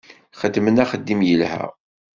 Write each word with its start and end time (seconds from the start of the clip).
Xedmen 0.39 0.81
axeddim 0.83 1.21
yelha. 1.27 1.63